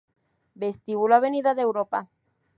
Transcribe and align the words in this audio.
Vestíbulo 0.61 1.13
Avenida 1.15 1.51
de 1.53 1.61
Europa 1.67 1.99